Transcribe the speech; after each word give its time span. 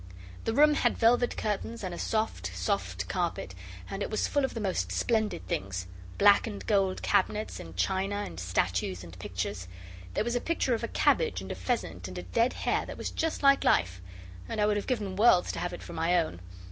The 0.45 0.53
room 0.55 0.73
had 0.73 0.97
velvet 0.97 1.37
curtains 1.37 1.83
and 1.83 1.93
a 1.93 1.99
soft, 1.99 2.49
soft 2.55 3.07
carpet, 3.07 3.53
and 3.87 4.01
it 4.01 4.09
was 4.09 4.27
full 4.27 4.43
of 4.43 4.55
the 4.55 4.59
most 4.59 4.91
splendid 4.91 5.47
things. 5.47 5.85
Black 6.17 6.47
and 6.47 6.65
gold 6.65 7.03
cabinets, 7.03 7.59
and 7.59 7.77
china, 7.77 8.23
and 8.25 8.39
statues, 8.39 9.03
and 9.03 9.19
pictures. 9.19 9.67
There 10.15 10.23
was 10.23 10.33
a 10.35 10.41
picture 10.41 10.73
of 10.73 10.83
a 10.83 10.87
cabbage 10.87 11.39
and 11.39 11.51
a 11.51 11.53
pheasant 11.53 12.07
and 12.07 12.17
a 12.17 12.23
dead 12.23 12.53
hare 12.53 12.87
that 12.87 12.97
was 12.97 13.11
just 13.11 13.43
like 13.43 13.63
life, 13.63 14.01
and 14.49 14.59
I 14.59 14.65
would 14.65 14.75
have 14.77 14.87
given 14.87 15.15
worlds 15.15 15.51
to 15.51 15.59
have 15.59 15.71
it 15.71 15.83
for 15.83 15.93
my 15.93 16.17
own. 16.19 16.41